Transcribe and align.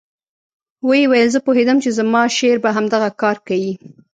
ويې 0.87 1.09
ويل 1.11 1.29
زه 1.35 1.39
پوهېدم 1.45 1.77
چې 1.83 1.89
زما 1.97 2.23
شېر 2.37 2.57
به 2.63 2.69
همدغه 2.77 3.09
کار 3.21 3.37
کيي. 3.47 3.73